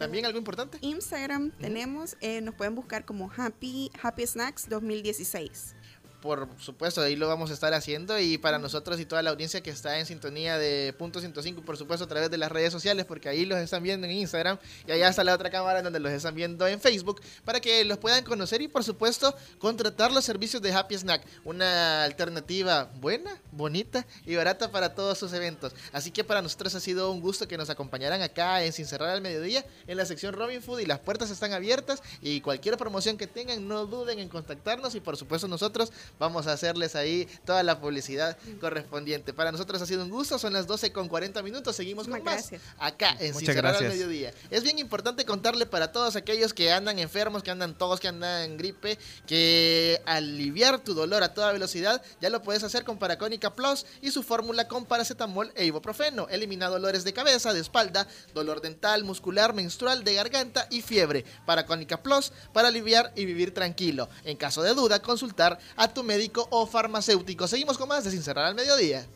[0.00, 0.78] ¿También algo importante?
[0.80, 5.74] Instagram tenemos, eh, nos pueden buscar como Happy, Happy Snacks 2016.
[6.20, 8.18] Por supuesto, ahí lo vamos a estar haciendo.
[8.18, 11.76] Y para nosotros y toda la audiencia que está en sintonía de Punto 105, por
[11.76, 14.58] supuesto a través de las redes sociales, porque ahí los están viendo en Instagram.
[14.86, 17.98] Y allá está la otra cámara donde los están viendo en Facebook, para que los
[17.98, 24.06] puedan conocer y por supuesto contratar los servicios de Happy Snack, una alternativa buena, bonita
[24.26, 25.72] y barata para todos sus eventos.
[25.92, 29.10] Así que para nosotros ha sido un gusto que nos acompañaran acá en Sin Cerrar
[29.10, 32.02] al Mediodía en la sección Robin Food y las puertas están abiertas.
[32.20, 34.94] Y cualquier promoción que tengan no duden en contactarnos.
[34.94, 39.32] Y por supuesto nosotros vamos a hacerles ahí toda la publicidad correspondiente.
[39.32, 42.22] Para nosotros ha sido un gusto, son las 12 con 40 minutos, seguimos con más
[42.22, 42.62] gracias.
[42.78, 43.80] acá en Muchas al.
[43.80, 44.32] Mediodía.
[44.50, 48.42] Es bien importante contarle para todos aquellos que andan enfermos, que andan todos, que andan
[48.42, 53.54] en gripe, que aliviar tu dolor a toda velocidad ya lo puedes hacer con Paracónica
[53.54, 56.28] Plus y su fórmula con paracetamol e ibuprofeno.
[56.28, 61.24] Elimina dolores de cabeza, de espalda, dolor dental, muscular, menstrual, de garganta y fiebre.
[61.46, 64.08] Paracónica Plus para aliviar y vivir tranquilo.
[64.24, 67.46] En caso de duda, consultar a tu médico o farmacéutico.
[67.46, 69.06] Seguimos con más de Sin Cerrar al Mediodía.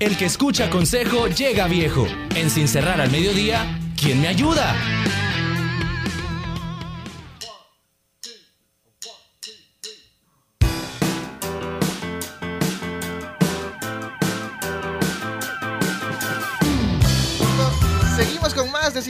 [0.00, 2.06] El que escucha consejo llega viejo.
[2.36, 4.74] En Sin Cerrar al Mediodía, ¿quién me ayuda?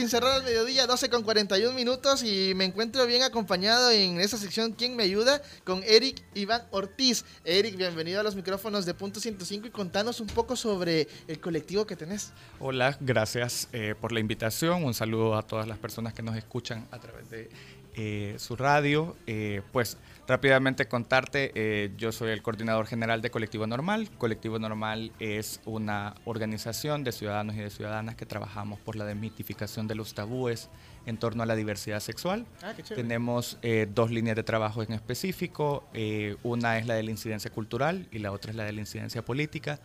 [0.09, 4.71] Cerrar al Mediodía, 12 con 41 minutos y me encuentro bien acompañado en esta sección
[4.71, 5.39] ¿Quién me ayuda?
[5.63, 7.25] con Eric Iván Ortiz.
[7.45, 11.85] Eric, bienvenido a los micrófonos de Punto 105 y contanos un poco sobre el colectivo
[11.85, 12.33] que tenés.
[12.59, 14.83] Hola, gracias eh, por la invitación.
[14.83, 17.49] Un saludo a todas las personas que nos escuchan a través de
[17.95, 19.15] eh, su radio.
[19.27, 19.97] Eh, pues
[20.29, 24.11] Rápidamente contarte, eh, yo soy el coordinador general de Colectivo Normal.
[24.19, 29.87] Colectivo Normal es una organización de ciudadanos y de ciudadanas que trabajamos por la desmitificación
[29.87, 30.69] de los tabúes
[31.07, 32.45] en torno a la diversidad sexual.
[32.61, 32.75] Ah.
[32.93, 35.89] Tenemos eh, dos líneas de trabajo en específico.
[35.95, 38.81] eh, una es la de la incidencia cultural y la otra es la de la
[38.81, 39.79] incidencia política.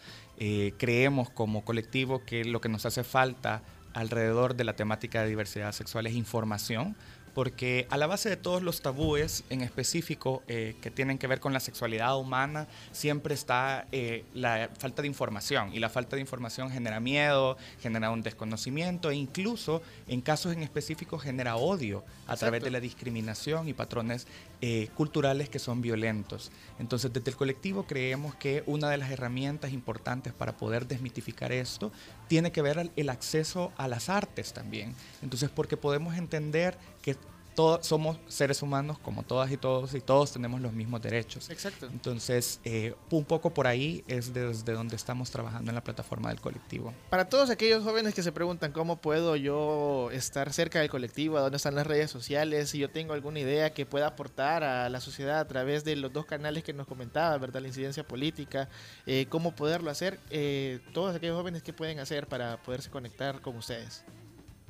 [0.76, 3.62] Creemos como colectivo que lo que nos hace falta
[3.94, 6.96] alrededor de la temática de diversidad sexual es información,
[7.34, 11.40] porque a la base de todos los tabúes, en específico, eh, que tienen que ver
[11.40, 15.74] con la sexualidad humana, siempre está eh, la falta de información.
[15.74, 20.62] Y la falta de información genera miedo, genera un desconocimiento e incluso, en casos en
[20.62, 24.26] específico, genera odio a través de la discriminación y patrones
[24.60, 26.52] eh, culturales que son violentos.
[26.78, 31.92] Entonces, desde el colectivo creemos que una de las herramientas importantes para poder desmitificar esto
[32.28, 34.94] tiene que ver el acceso a las artes también.
[35.22, 37.16] Entonces, porque podemos entender que
[37.54, 41.50] todos somos seres humanos como todas y todos y todos tenemos los mismos derechos.
[41.50, 41.86] Exacto.
[41.86, 46.40] Entonces, eh, un poco por ahí es desde donde estamos trabajando en la plataforma del
[46.40, 46.92] colectivo.
[47.10, 51.40] Para todos aquellos jóvenes que se preguntan cómo puedo yo estar cerca del colectivo, a
[51.42, 55.00] dónde están las redes sociales, si yo tengo alguna idea que pueda aportar a la
[55.00, 57.60] sociedad a través de los dos canales que nos comentaba, ¿verdad?
[57.60, 58.68] La incidencia política,
[59.06, 63.56] eh, cómo poderlo hacer, eh, todos aquellos jóvenes que pueden hacer para poderse conectar con
[63.56, 64.04] ustedes.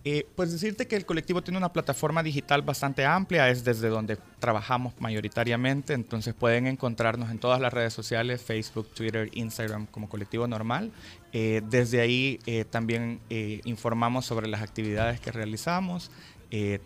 [0.07, 4.19] Eh, pues decirte que el colectivo tiene una plataforma digital bastante amplia, es desde donde
[4.39, 10.47] trabajamos mayoritariamente, entonces pueden encontrarnos en todas las redes sociales, Facebook, Twitter, Instagram como colectivo
[10.47, 10.93] normal.
[11.33, 13.21] Eh, desde ahí eh, también
[13.65, 16.11] informamos sobre las actividades que realizamos.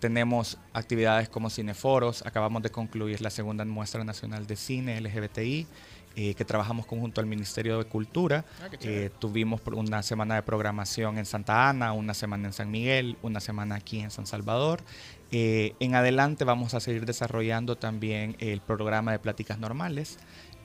[0.00, 5.66] Tenemos actividades como cineforos, acabamos de concluir la segunda muestra nacional de cine LGBTI.
[6.20, 8.44] Eh, que trabajamos conjunto al Ministerio de Cultura.
[8.60, 8.70] Ah.
[8.80, 13.38] Eh, tuvimos una semana de programación en Santa Ana, una semana en San Miguel, una
[13.38, 14.82] semana aquí en San Salvador.
[15.30, 20.18] Eh, en adelante vamos a seguir desarrollando también el programa de pláticas normales.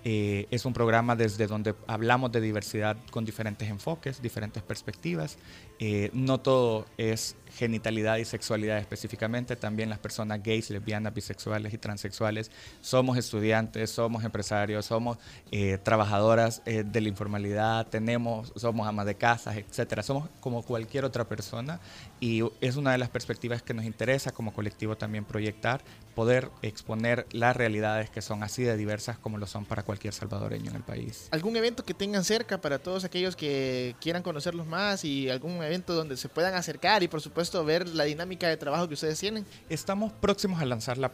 [0.06, 5.38] Eh, es un programa desde donde hablamos de diversidad con diferentes enfoques, diferentes perspectivas.
[5.80, 11.78] Eh, no todo es genitalidad y sexualidad específicamente, también las personas gays, lesbianas, bisexuales y
[11.78, 12.52] transexuales
[12.82, 15.18] somos estudiantes, somos empresarios, somos
[15.52, 20.04] eh, trabajadoras eh, de la informalidad, tenemos, somos amas de casas, etcétera.
[20.04, 21.80] Somos como cualquier otra persona
[22.20, 25.82] y es una de las perspectivas que nos interesa como colectivo también proyectar,
[26.16, 30.70] poder exponer las realidades que son así de diversas como lo son para cualquier salvadoreño
[30.70, 31.28] en el país.
[31.32, 35.94] ¿Algún evento que tengan cerca para todos aquellos que quieran conocerlos más y algún evento
[35.94, 39.46] donde se puedan acercar y por supuesto ver la dinámica de trabajo que ustedes tienen?
[39.70, 41.12] Estamos próximos a lanzar la,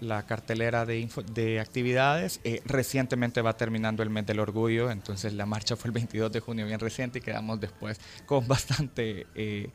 [0.00, 2.40] la- cartelera de, de actividades.
[2.44, 6.40] Eh, recientemente va terminando el mes del orgullo, entonces la marcha fue el 22 de
[6.40, 9.68] junio, bien reciente, y quedamos después con bastante eh,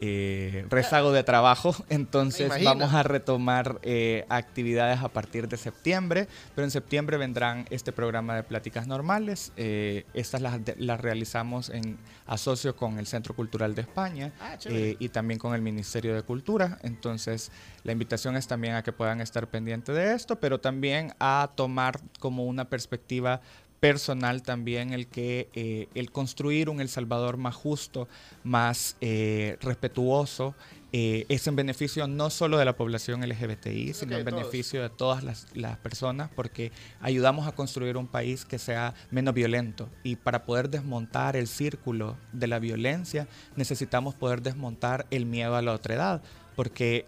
[0.00, 1.74] eh, rezago de trabajo.
[1.88, 7.92] Entonces vamos a retomar eh, actividades a partir de septiembre, pero en septiembre vendrán este
[7.92, 9.52] programa de pláticas normales.
[9.56, 14.96] Eh, estas las, las realizamos en asocio con el Centro Cultural de España Ah, eh,
[14.98, 16.78] y también con el Ministerio de Cultura.
[16.82, 17.50] Entonces,
[17.82, 22.00] la invitación es también a que puedan estar pendientes de esto, pero también a tomar
[22.18, 23.40] como una perspectiva
[23.84, 28.08] personal también el que eh, el construir un El Salvador más justo,
[28.42, 30.54] más eh, respetuoso,
[30.94, 34.40] eh, es en beneficio no solo de la población LGBTI, sino que en todos.
[34.40, 36.72] beneficio de todas las, las personas, porque
[37.02, 39.90] ayudamos a construir un país que sea menos violento.
[40.02, 45.60] Y para poder desmontar el círculo de la violencia, necesitamos poder desmontar el miedo a
[45.60, 46.22] la otredad,
[46.56, 47.04] porque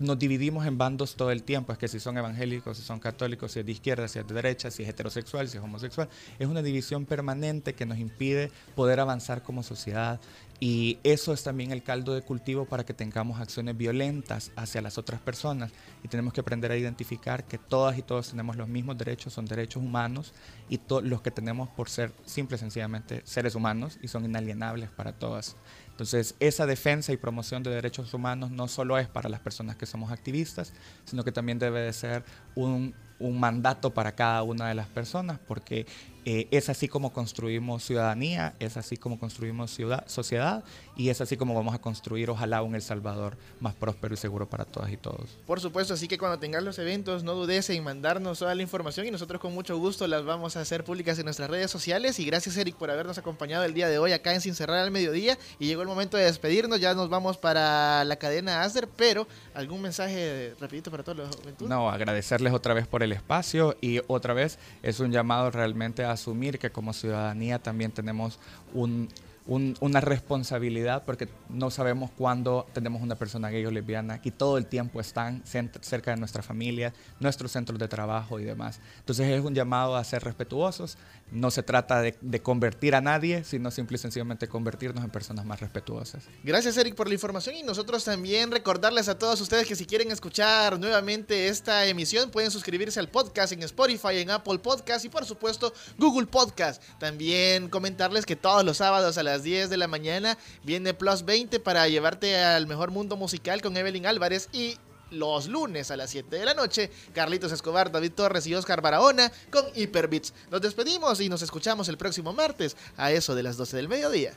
[0.00, 3.52] nos dividimos en bandos todo el tiempo, es que si son evangélicos, si son católicos,
[3.52, 6.48] si es de izquierda, si es de derecha, si es heterosexual, si es homosexual, es
[6.48, 10.18] una división permanente que nos impide poder avanzar como sociedad.
[10.62, 14.98] Y eso es también el caldo de cultivo para que tengamos acciones violentas hacia las
[14.98, 15.72] otras personas.
[16.04, 19.46] Y tenemos que aprender a identificar que todas y todos tenemos los mismos derechos, son
[19.46, 20.34] derechos humanos.
[20.68, 25.56] Y los que tenemos por ser simple sencillamente seres humanos y son inalienables para todas.
[25.90, 29.86] Entonces, esa defensa y promoción de derechos humanos no solo es para las personas que
[29.86, 30.72] somos activistas,
[31.04, 32.24] sino que también debe de ser
[32.54, 35.86] un, un mandato para cada una de las personas, porque
[36.24, 40.64] eh, es así como construimos ciudadanía, es así como construimos ciudad, sociedad
[40.96, 44.48] y es así como vamos a construir, ojalá, un El Salvador más próspero y seguro
[44.48, 45.38] para todas y todos.
[45.46, 49.06] Por supuesto, así que cuando tengan los eventos, no dudes en mandarnos toda la información
[49.06, 52.18] y nosotros con mucho gusto las vamos a hacer públicas en nuestras redes sociales.
[52.18, 54.90] Y gracias, Eric, por habernos acompañado el día de hoy acá en Sin Cerrar al
[54.90, 55.38] Mediodía.
[55.58, 59.80] Y llegó el momento de despedirnos, ya nos vamos para la cadena Asder, pero algún
[59.80, 61.68] mensaje rapidito para todos los juventud.
[61.68, 66.09] No, agradecerles otra vez por el espacio y otra vez es un llamado realmente a
[66.12, 68.38] asumir que como ciudadanía también tenemos
[68.74, 69.08] un,
[69.46, 74.58] un- una responsabilidad porque no sabemos cuándo tenemos una persona gay o lesbiana y todo
[74.58, 78.80] el tiempo están cerca de nuestra familia, nuestros centros de trabajo y demás.
[78.98, 80.98] Entonces es un llamado a ser respetuosos.
[81.32, 85.44] No se trata de, de convertir a nadie, sino simple y sencillamente convertirnos en personas
[85.44, 86.24] más respetuosas.
[86.42, 90.10] Gracias Eric por la información y nosotros también recordarles a todos ustedes que si quieren
[90.10, 95.24] escuchar nuevamente esta emisión pueden suscribirse al podcast en Spotify, en Apple Podcast y por
[95.24, 96.82] supuesto Google Podcast.
[96.98, 101.60] También comentarles que todos los sábados a las 10 de la mañana viene Plus 20
[101.60, 104.76] para llevarte al mejor mundo musical con Evelyn Álvarez y
[105.10, 109.32] los lunes a las 7 de la noche, Carlitos Escobar, David Torres y Oscar Barahona
[109.50, 110.32] con Hyperbits.
[110.50, 114.34] Nos despedimos y nos escuchamos el próximo martes a eso de las 12 del mediodía.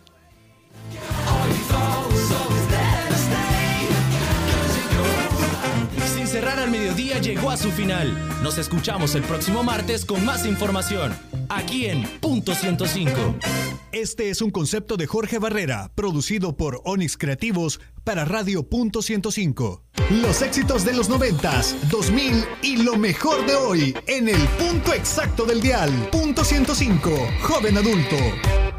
[6.34, 8.11] Cerrar al mediodía llegó a su final.
[8.41, 11.15] Nos escuchamos el próximo martes con más información.
[11.47, 13.36] Aquí en Punto 105.
[13.91, 19.84] Este es un concepto de Jorge Barrera, producido por Onyx Creativos para Radio Punto 105.
[20.23, 25.45] Los éxitos de los 90s, 2000 y lo mejor de hoy en el punto exacto
[25.45, 25.91] del dial.
[26.11, 27.11] Punto 105,
[27.43, 28.72] joven adulto.